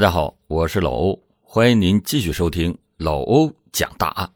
[0.00, 4.32] 大家好，我是老欧，欢迎您继续收听老欧讲大案。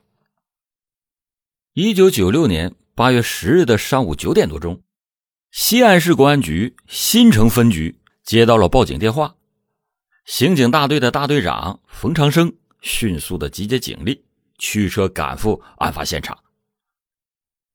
[1.72, 4.82] 一九九六年八月十日的上午九点多钟，
[5.50, 9.36] 西安市公安局新城分局接到了报警电话，
[10.26, 12.52] 刑警大队的大队长冯长生
[12.82, 14.22] 迅速的集结警力，
[14.58, 16.38] 驱车赶赴案发现场。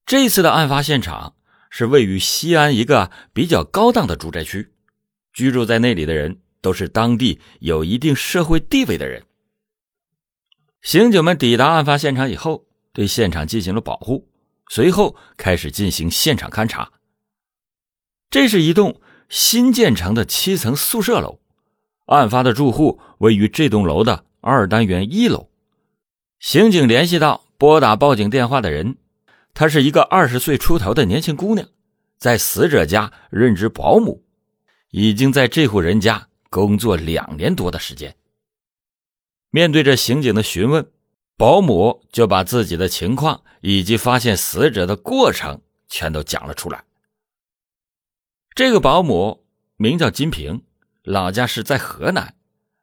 [0.06, 1.34] 这次的案发现场
[1.72, 4.72] 是位于西安一个比较高档的住宅区，
[5.34, 6.40] 居住在那里的人。
[6.62, 9.24] 都是当地有一定社会地位的人。
[10.82, 14.30] 刑警们抵达案发现场以后，对现场进行了保护，
[14.70, 16.92] 随后开始进行现场勘查。
[18.30, 21.40] 这是一栋新建成的七层宿舍楼，
[22.06, 25.50] 案发的住户位于这栋楼的二单元一楼。
[26.40, 28.96] 刑警联系到拨打报警电话的人，
[29.54, 31.68] 她是一个二十岁出头的年轻姑娘，
[32.18, 34.24] 在死者家任职保姆，
[34.92, 36.29] 已经在这户人家。
[36.50, 38.16] 工作两年多的时间，
[39.52, 40.92] 面对着刑警的询问，
[41.38, 46.84] 保姆就把自己的情况以及发现死者的过程全都讲了出来。
[48.56, 49.46] 这个保姆
[49.78, 50.64] 名叫金平，
[51.04, 52.34] 老家是在河南，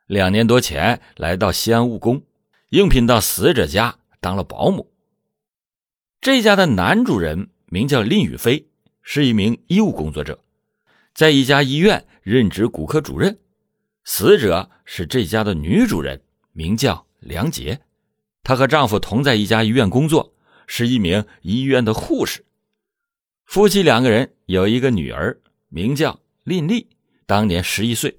[0.06, 2.22] 两年多前来到西安务工，
[2.68, 4.92] 应聘到死者家当了保姆。
[6.20, 8.68] 这家的男主人名叫林宇飞，
[9.02, 10.42] 是一名医务工作者，
[11.14, 13.36] 在一家医院任职骨科主任。
[14.08, 17.80] 死者是这家的女主人，名叫梁杰，
[18.44, 20.32] 她和丈夫同在一家医院工作，
[20.68, 22.44] 是一名医院的护士。
[23.46, 25.36] 夫妻两个人有一个女儿，
[25.68, 26.88] 名叫林丽，
[27.26, 28.16] 当年十一岁。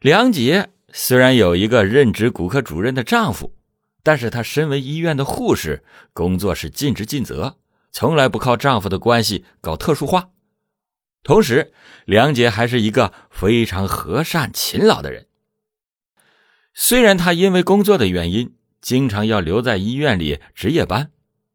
[0.00, 3.54] 梁杰虽然有一个任职骨科主任的丈夫，
[4.02, 7.58] 但是她身为医院的护士，工作是尽职尽责，
[7.92, 10.30] 从来不靠丈夫的关系搞特殊化。
[11.22, 11.72] 同时，
[12.06, 15.26] 梁杰还是一个非常和善、勤劳的人。
[16.72, 21.10] 虽然他因为工作的原因，经常要留在医院里值夜班，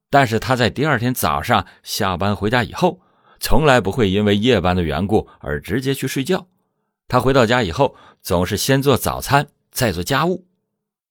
[0.10, 3.02] 但是他在第二天早上下班回家以后，
[3.40, 6.48] 从来不会因为夜班的缘故而直接去睡觉。
[7.08, 10.48] 他回到家以后，总是先做早餐，再做家务。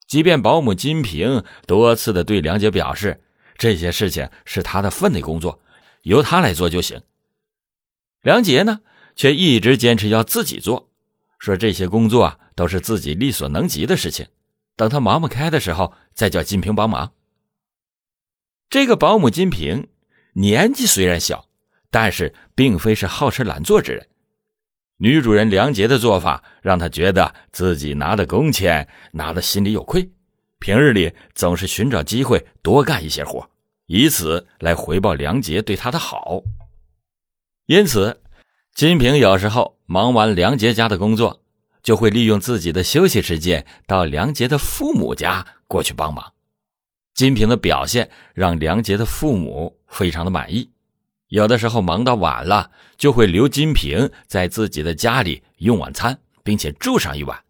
[0.06, 3.22] 即便保姆金平多次的对梁杰表示，
[3.56, 5.60] 这些事情是他的分内工作，
[6.02, 7.00] 由他来做就行。
[8.24, 8.80] 梁杰呢，
[9.14, 10.88] 却一直坚持要自己做，
[11.38, 14.26] 说这些工作啊都是自己力所能及的事情，
[14.76, 17.12] 等他忙不开的时候再叫金平帮忙。
[18.70, 19.88] 这个保姆金平
[20.32, 21.50] 年纪虽然小，
[21.90, 24.08] 但是并非是好吃懒做之人。
[24.96, 30.10] 女主人梁杰的做法让他觉得自己拿的工钱拿的心里有愧，
[30.60, 33.50] 平日里总是寻找机会多干一些活，
[33.84, 36.42] 以此来回报梁杰对他的好。
[37.66, 38.20] 因此，
[38.74, 41.40] 金平有时候忙完梁杰家的工作，
[41.82, 46.34] 就会利用自己的休息时间到梁杰的父母家过去帮忙。
[47.14, 50.70] 金平的表现让梁杰的父母非常的满意，
[51.28, 57.42] 有的时候忙到晚了，就会留金平在自己的家里用晚餐，并且住上一晚，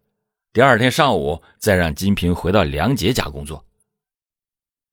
[0.53, 3.65] 第二天上午再让金平回到梁杰家工作。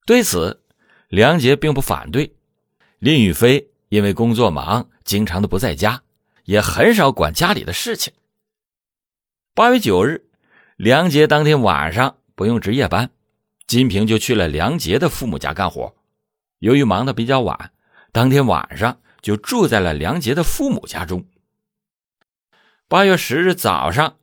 [0.05, 0.65] 对此，
[1.07, 2.35] 梁杰并不反对，
[2.99, 3.69] 林宇飞。
[3.93, 6.03] 因为工作忙，经常的不在家，
[6.45, 8.13] 也很少管家里的事情。
[9.55, 10.25] 八月九日，
[10.77, 13.11] 梁杰当天晚上不用值夜班，
[13.67, 15.95] 金平就去了梁杰的父母家干活。
[16.59, 17.73] 由于忙得比较晚，
[18.13, 21.27] 当天晚上就住在了梁杰的父母家中。
[22.89, 24.17] 八月十日早上，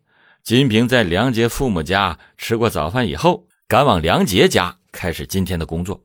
[0.44, 6.04] 金平在梁杰父母家吃过早饭以后，赶往梁杰家开始今天的工作。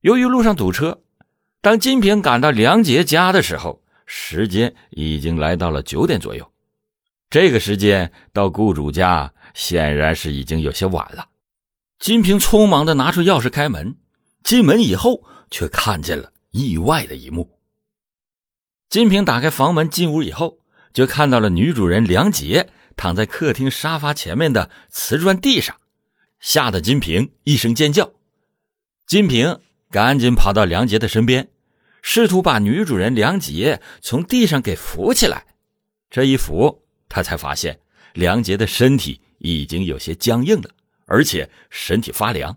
[0.00, 1.02] 由于路上堵车。
[1.66, 6.52] 当金平赶到梁杰家的时候，时间已经来到了九点左右。
[7.28, 11.28] 这个时间到雇主家显然是已经有些晚了。
[11.98, 13.96] 金平匆忙的拿出钥匙开门，
[14.44, 17.58] 进门以后却看见了意外的一幕。
[18.88, 20.60] 金平打开房门进屋以后，
[20.92, 25.74] 就看到了女主人梁杰躺在客厅沙发前面的瓷砖地上，
[26.38, 28.12] 吓得金平一声尖叫。
[29.04, 29.58] 金平
[29.90, 31.48] 赶紧跑到梁杰的身边。
[32.08, 35.44] 试图把女主人梁杰从地上给扶起来，
[36.08, 37.80] 这一扶，他才发现
[38.14, 40.70] 梁杰的身体已经有些僵硬了，
[41.06, 42.56] 而且身体发凉。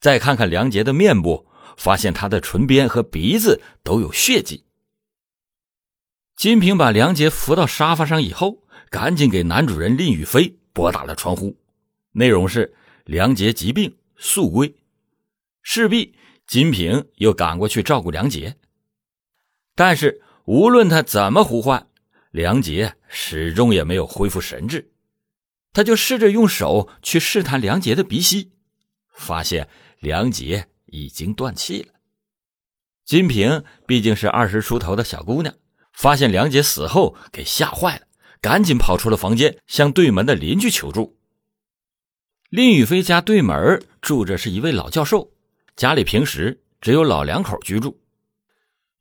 [0.00, 1.46] 再看看梁杰的面部，
[1.78, 4.64] 发现他的唇边和鼻子都有血迹。
[6.36, 11.56] 金平把梁杰扶到沙发上以后，赶紧给男主人林宇飞拨打了传呼，
[12.12, 12.74] 内容是
[13.06, 14.76] 梁杰疾病速归，
[15.62, 16.14] 势必
[16.46, 18.54] 金平又赶过去照顾梁杰。
[19.74, 21.88] 但是无论他怎么呼唤，
[22.30, 24.90] 梁杰始终也没有恢复神智。
[25.72, 28.52] 他就试着用手去试探梁杰的鼻息，
[29.12, 29.68] 发现
[29.98, 31.88] 梁杰已经断气了。
[33.04, 35.52] 金平毕竟是二十出头的小姑娘，
[35.92, 38.06] 发现梁杰死后给吓坏了，
[38.40, 41.18] 赶紧跑出了房间，向对门的邻居求助。
[42.50, 45.32] 林宇飞家对门住着是一位老教授，
[45.74, 48.00] 家里平时只有老两口居住。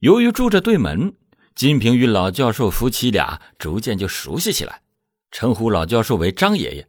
[0.03, 1.15] 由于住着对门，
[1.55, 4.81] 金平与老教授夫妻俩逐渐就熟悉起来。
[5.31, 6.87] 称呼老教授为张爷爷，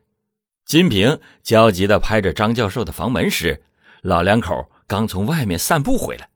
[0.66, 3.62] 金平焦急地拍着张教授的房门时，
[4.02, 6.28] 老两口刚从外面散步回来，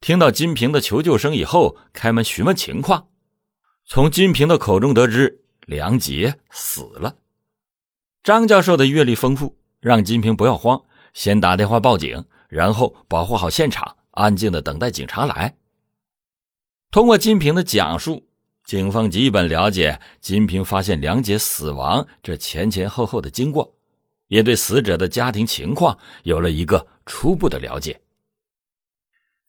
[0.00, 3.08] 听到金平的求救声以后，开门询问情况。
[3.84, 7.16] 从金平的口中得知，梁杰死了。
[8.22, 10.82] 张教授的阅历丰富，让金平不要慌，
[11.12, 15.54] 先打电话报警，然后保护好现场，安静的等待警察来。
[16.90, 18.26] 通过金平的讲述。
[18.64, 23.76] 警方基本了解金平发现梁姐死亡这前前后后的经过，
[24.28, 28.00] 也对死者的家庭情况有了一个初步的了解。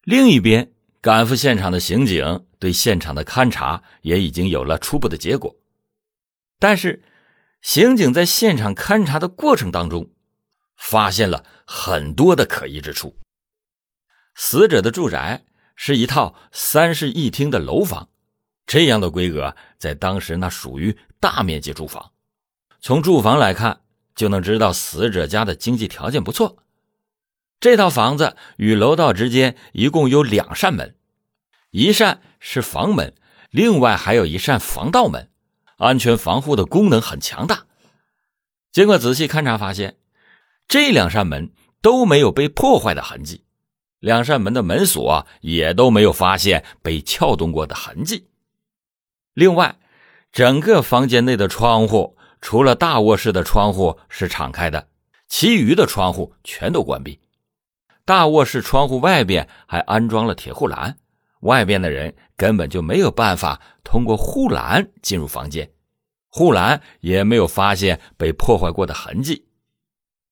[0.04, 0.72] 另一边，
[1.02, 5.56] 赶赴现场的刑警对现场的勘查也已经有了初步的结果。
[6.58, 7.04] 但是，
[7.62, 10.10] 刑警在现场勘查的过程当中，
[10.76, 13.16] 发现了很多的可疑之处。
[14.34, 15.44] 死者的住宅
[15.84, 18.08] 是一套三室一厅的楼房。
[18.68, 22.12] 这样的规格，在当时那属于大面积住房。
[22.80, 23.82] 从住房来看，
[24.14, 26.58] 就能知道死者家的经济条件不错。
[27.60, 30.96] 这套房子与楼道之间一共有两扇门，
[31.72, 33.16] 一扇是房门，
[33.50, 35.32] 另外还有一扇防盗门，
[35.78, 37.66] 安全防护的功能很强大。
[38.72, 39.98] 经过仔细勘察，发现
[40.68, 41.52] 这两扇门
[41.82, 43.44] 都没有被破坏的痕迹，
[44.02, 48.28] 两扇门的门锁也都没有发现被撬动过的痕迹。
[49.34, 49.78] 另外，
[50.32, 54.88] 整个房间内的窗户，除了大卧室的窗户是敞开的，
[55.30, 57.20] 其余的窗户全都关闭。
[58.04, 60.98] 大卧室窗户外边还安装了铁护栏，
[61.42, 65.72] 外边的人根本就没有办法通过护栏进入房间，
[66.28, 69.46] 护栏也没有发现被破坏过的痕迹。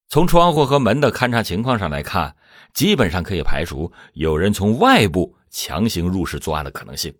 [0.07, 2.35] 从窗户和门的勘察情况上来看，
[2.73, 7.13] 基本上可以排除有人从外部强行入室作案的可能性。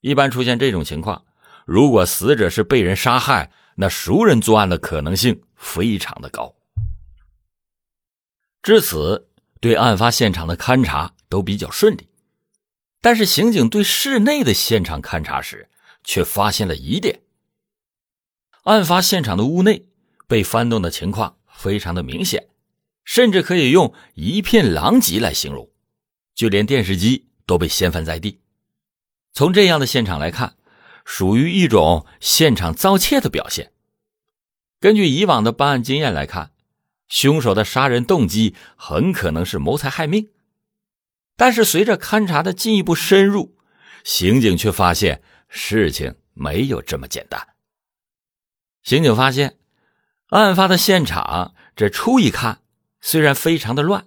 [0.00, 1.24] 一般出现这种情况，
[1.64, 6.54] 如果死者是被人杀害，那熟人作案的可能性非常的高。
[8.62, 9.28] 至此，
[9.60, 12.08] 对案发现场的勘查都比较顺利，
[13.00, 15.68] 但是刑警对室内的现场勘查时，
[16.04, 17.22] 却发现了疑点。
[18.64, 19.86] 案发现场的屋内
[20.28, 22.48] 被翻动的情况非常的明显，
[23.04, 25.70] 甚至可以用一片狼藉来形容，
[26.34, 28.40] 就连电视机都被掀翻在地。
[29.32, 30.56] 从这样的现场来看，
[31.04, 33.72] 属于一种现场盗窃的表现。
[34.80, 36.52] 根据以往的办案经验来看，
[37.08, 40.30] 凶手的杀人动机很可能是谋财害命。
[41.36, 43.56] 但是随着勘查的进一步深入，
[44.04, 47.48] 刑警却发现事情没有这么简单。
[48.82, 49.58] 刑警发现，
[50.28, 52.61] 案发的现场这初一看
[53.02, 54.06] 虽然非常的乱，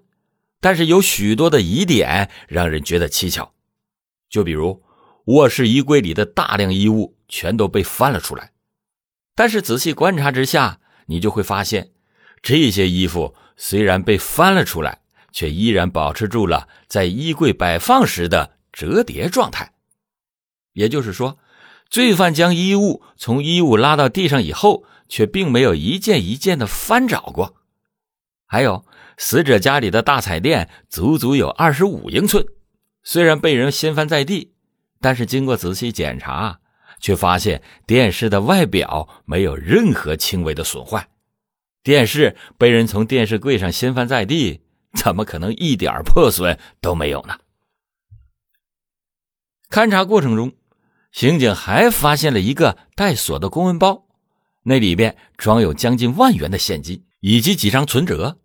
[0.59, 3.51] 但是有许多的疑点让人觉得蹊跷，
[4.27, 4.83] 就比如。
[5.29, 8.51] 卧室衣柜里的大量衣物全都被翻了出来，
[9.33, 11.93] 但是仔细观察之下，你就会发现，
[12.43, 19.73] 这些衣服虽然被翻了出来，却依然保持住了在衣柜摆放时的折叠状态。
[20.73, 21.39] 也就是说，
[21.89, 27.55] 罪犯将衣物从衣物拉到地上以后，却并没有一件一件的翻找过。
[28.45, 28.85] 还有，
[29.17, 32.45] 死者家里的大彩电足足有二十五英寸，
[33.03, 34.53] 虽然被人掀翻在地。
[35.01, 36.59] 但是经过仔细检查，
[36.99, 41.09] 却发现电视的外表没有任何轻微的损坏。
[41.83, 47.37] 电视被人从电视柜上掀翻在地，怎么可能一点破损都没有呢？
[49.69, 50.53] 勘查过程中，
[51.11, 54.07] 刑警还发现了一个带锁的公文包，
[54.63, 58.37] 那里边装有将近万元的现金以及几张存折，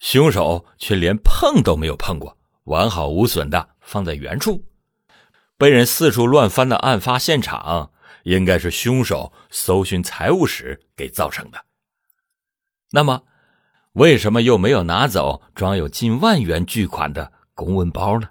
[0.00, 4.64] 凶手却连碰都没有碰过，完好无损的放在原处。
[5.56, 7.92] 被人四处乱翻的案发现场，
[8.24, 11.66] 应该是凶手搜寻财物时给造成的。
[12.90, 13.22] 那么，
[13.92, 18.30] 为什么又没有拿走装有近万元巨款的公文包呢？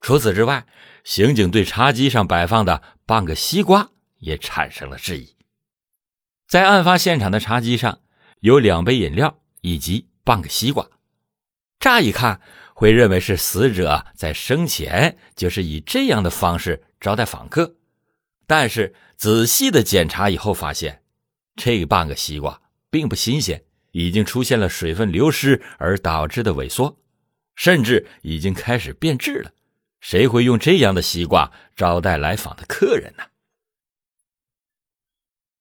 [0.00, 0.64] 除此之外，
[1.02, 5.34] 刑警对茶几上摆放的半个西瓜也产生了质疑。
[6.46, 7.98] 在案发现场的茶几上
[8.40, 10.88] 有两杯饮料以及半个西瓜，
[11.78, 12.40] 乍一看。
[12.78, 17.74] 会认为是死者在生前就是以这样的方式招待访客，
[18.46, 21.02] 但是仔细的检查以后发现，
[21.54, 27.00] 这半个西瓜并不新鲜，已经出现了水分流失而导致的萎缩，
[27.54, 29.50] 甚至已经开始变质了。
[30.00, 33.24] 谁会用这样的西瓜招待来访的客人呢？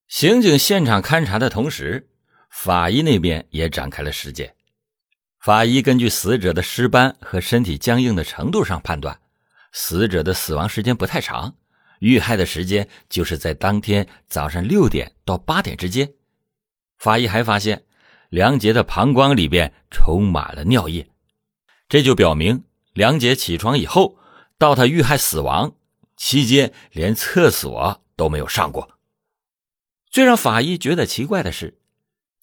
[0.10, 2.10] 刑警现场勘查的同时，
[2.56, 4.56] 法医那边也展开了尸检。
[5.40, 9.20] 法医根据死者的尸斑和身体僵硬的程度上判断，
[9.74, 11.54] 死者的死亡时间不太长，
[12.00, 16.14] 遇害的时间就是在当天早上六点到八点之间。
[16.98, 17.84] 法医还发现，
[18.30, 21.08] 梁杰的膀胱里边充满了尿液，
[21.90, 24.18] 这就表明梁杰起床以后。
[24.58, 25.76] 到他遇害死亡
[26.16, 28.98] 期间，连厕所都没有上过。
[30.10, 31.78] 最让法医觉得奇怪的是，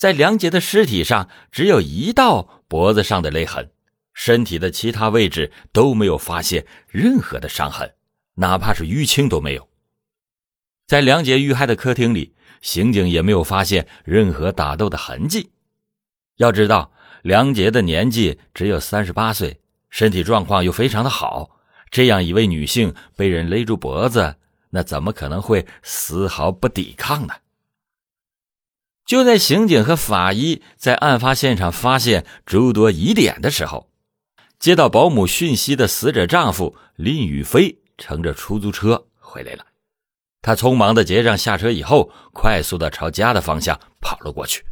[0.02, 3.70] 在梁杰的尸体上只有一道脖子上的勒痕，
[4.12, 7.94] 身体的其他位置都没有发现任何的伤痕，
[8.34, 9.68] 哪怕是淤青都没有。
[10.88, 15.52] 在梁杰遇害的客厅里，刑警也没有发现任何打斗的痕迹。
[16.38, 16.92] 要知道，
[17.22, 21.60] 梁杰的年纪只有三十八岁，身体状况又非常的好。
[21.92, 24.34] 这样一位女性被人勒住脖子，
[24.70, 27.34] 那怎么可能会丝毫不抵抗呢？
[29.04, 33.90] 就在刑警和法医在案发现场发现诸多疑点的时候，
[34.58, 39.66] 接到保姆讯息的死者丈夫林宇飞乘着出租车回来了。
[40.40, 44.64] 他匆忙的结账下车以后，快速的朝家的方向跑了过去。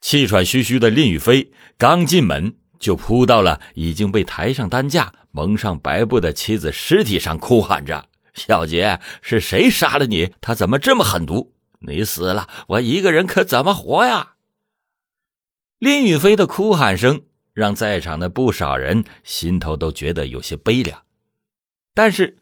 [0.00, 5.12] 气喘吁吁的林宇飞刚进门，就扑到了已经被抬上担架。
[5.30, 10.32] 蒙上白布的妻子尸体上哭喊着：“小杰，是谁杀了你？
[10.40, 11.52] 他怎么这么狠毒？
[11.80, 14.34] 你死了，我一个人可怎么活呀？”
[15.78, 21.04] 林宇飞的哭喊声让在场的不少人心头都觉得有些悲凉。
[21.94, 22.38] 但是，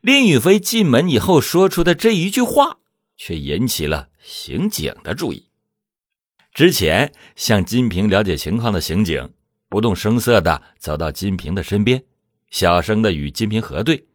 [0.00, 2.78] 林宇飞进门以后说出的这一句话，
[3.16, 5.48] 却引起了刑警的注意。
[6.52, 9.32] 之前向金平了解情况的刑警
[9.68, 12.04] 不动声色的走到金平的身边。
[12.50, 14.06] 小声的与金平核对，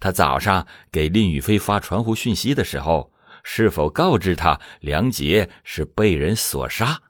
[0.00, 3.12] 他早上给林宇飞发传呼讯息的时候，
[3.48, 7.00] 是否告知他梁杰是被人所杀？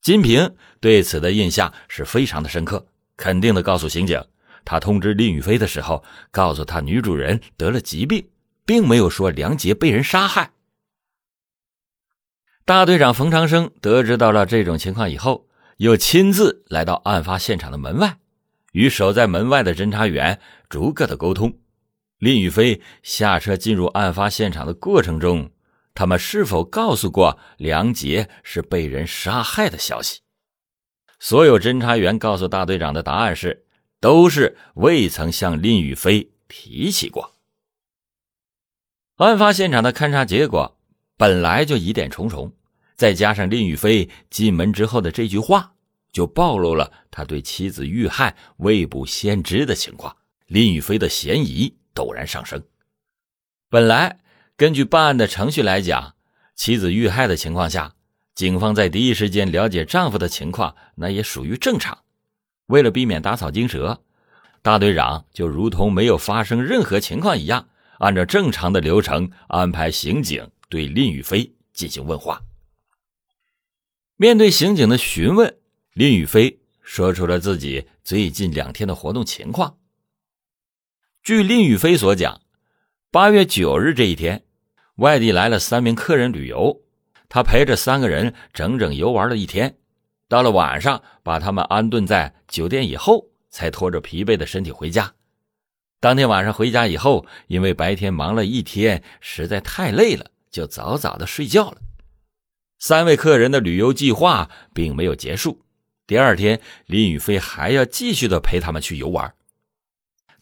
[0.00, 4.20] 金平对此的印象是非常的深刻，肯定的告诉刑警，
[4.64, 6.02] 他通知林宇飞的时候，
[6.32, 8.28] 告诉他女主人得了疾病，
[8.66, 10.50] 并没有说梁杰被人杀害。
[12.64, 18.18] 大队长冯长生得知到了这种情况以后，又亲自来到案发现场的门外。
[18.72, 21.60] 与守在门外的侦查员逐个的沟通，
[22.18, 25.50] 林宇飞下车进入案发现场的过程中，
[25.94, 30.20] 他们是否告诉过梁杰是被人杀害的消息？
[31.20, 33.64] 所有侦查员告诉大队长的答案是，
[34.00, 37.34] 都是未曾向林宇飞提起过。
[39.16, 40.76] 案发现场的勘查结果
[41.16, 42.52] 本来就疑点重重，
[42.96, 45.74] 再加上林宇飞进门之后的这句话。
[46.10, 52.62] 就暴露了他对妻子遇害未卜先知的情况，林宇飞的嫌疑陡然上升。
[53.68, 54.20] 本来
[54.56, 56.14] 根据办案的程序来讲，
[56.54, 57.94] 妻子遇害的情况下，
[58.34, 61.98] 警方在第一时间了解丈夫的情况，那也属于正常。
[62.66, 64.02] 为了避免打草惊蛇，
[64.62, 72.42] 大队长就如同没有发生任何情况一样，按照正常的流程安排刑警对林宇飞进行问话。
[74.16, 75.56] 面对刑警的询问。
[75.94, 79.77] 林宇飞说出了自己最近两天的活动情况。
[81.28, 82.40] 据林宇飞所讲，
[83.10, 84.44] 八月九日这一天，
[84.94, 86.80] 外地来了三名客人旅游，
[87.28, 89.76] 他陪着三个人整整游玩了一天。
[90.26, 95.12] 到了晚上，把他们安顿在酒店以后，才拖着疲惫的身体回家。
[96.00, 101.76] 当天晚上回家以后，因为白天忙了一天，实在太累了，就早早的睡觉了。
[102.78, 105.60] 三位客人的旅游计划并没有结束。
[106.06, 109.34] 第二天，林宇飞还要继续的陪他们去游玩，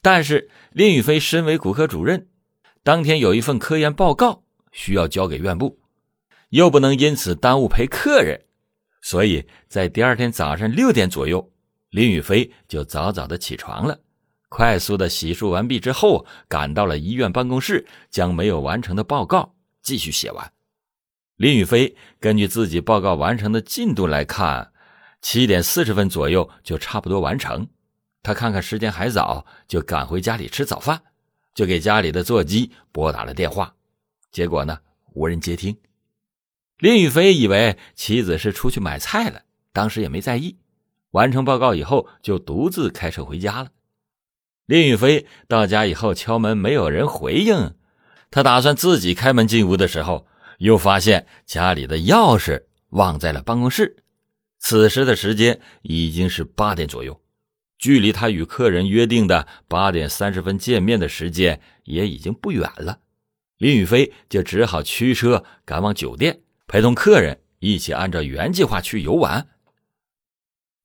[0.07, 2.29] 但是林宇飞身为骨科主任，
[2.85, 5.81] 当天有一份科研报告需要交给院部，
[6.51, 8.45] 又不能因此耽误陪客人，
[9.03, 11.51] 所以在第二天早上六点左右，
[11.91, 13.99] 林宇飞就早早的起床了，
[14.49, 20.53] 快速的洗漱完毕之后，赶到了医院办公室，将没有完成的报告继续写完。
[21.35, 24.71] 林宇飞根据自己报告完成的进度来看。
[25.21, 27.67] 七点四十分左右就差不多完成，
[28.27, 31.01] 他看看时间还早，就赶回家里吃早饭，
[31.55, 33.73] 就给家里的座机拨打了电话，
[34.33, 34.81] 结果呢
[35.15, 35.77] 无人接听。
[36.79, 39.43] 林宇飞以为妻子是出去买菜了，
[39.73, 40.57] 当时也没在意。
[41.13, 43.69] 完成报告以后，就独自开车回家了。
[44.65, 47.77] 林宇飞到家以后敲门，没有人回应，
[48.33, 50.27] 他打算自己开门进屋的时候，
[50.59, 54.03] 又发现家里的钥匙忘在了办公室。
[54.59, 57.21] 此时的时间已经是八点左右，
[57.79, 63.01] 距离他与客人约定的八点三十分见面的时间也已经不远了。
[63.59, 69.49] 林宇飞就只好驱车赶往酒店，陪同客人一起按照原计划去游玩。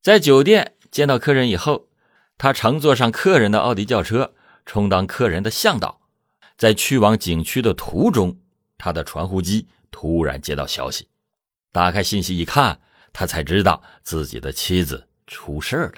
[0.01, 1.89] 在酒店见到客人以后，
[2.37, 4.33] 他乘坐上客人的奥迪轿车，
[4.65, 6.01] 充当客人的向导。
[6.57, 8.39] 在去往景区的途中，
[8.77, 11.07] 他的传呼机突然接到消息，
[11.71, 12.79] 打开信息一看。
[13.13, 15.95] 他才知道自己的妻子出事了。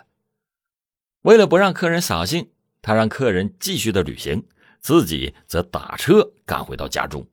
[1.24, 2.50] 为了不让客人扫兴，
[2.82, 4.46] 他让客人继续的旅行，
[4.80, 7.26] 自己则打车赶回到家中。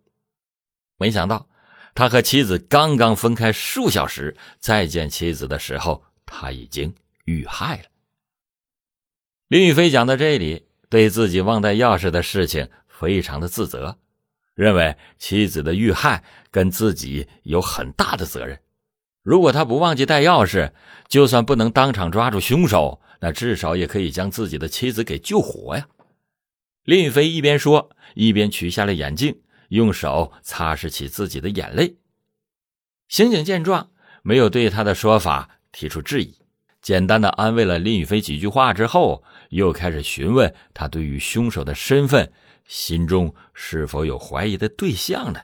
[0.96, 1.48] 没想到，
[1.94, 6.94] 他和妻子刚刚分开数小时，再见妻子的时候，他已经
[7.24, 7.84] 遇害了。
[9.48, 13.98] 林宇飞讲到这里，对自己忘带钥匙的事情非常的自责，
[14.54, 18.60] 认为妻子的遇害跟自己有很大的责任。
[19.22, 20.72] 如果他不忘记带钥匙，
[21.08, 25.86] 就算不能当场抓住凶手，那至少也可以将自己的妻子给救活呀。
[26.84, 31.96] 林宇飞一边说，一边取下了眼镜，用手擦拭起自己的眼泪。
[33.08, 33.90] 刑警见状，
[34.22, 36.38] 没有对他的说法提出质疑，
[36.80, 42.32] 简单的安慰了林宇飞几句话之后，又开始询问他对于凶手的身份，
[42.66, 45.40] 心中是否有怀疑的对象呢？